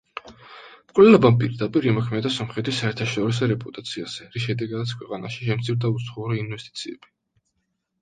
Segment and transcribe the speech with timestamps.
[0.91, 7.17] მკვლელობამ პირდაპირ იმოქმედა სომხეთის საერთაშორისო რეპუტაციაზე, რის შედეგადაც ქვეყანაში შემცირდა უცხოური ინვესტიციები.